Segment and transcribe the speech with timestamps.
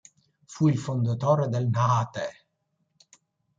[0.45, 2.45] Fu il fondatore del Naha-Te.